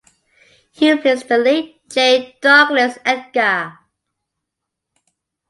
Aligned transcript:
He 0.71 0.91
replaced 0.91 1.27
the 1.29 1.37
late 1.37 1.87
J. 1.87 2.35
Douglas 2.41 2.97
Edgar. 3.05 3.77